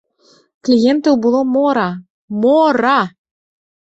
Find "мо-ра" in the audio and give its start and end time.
2.47-2.95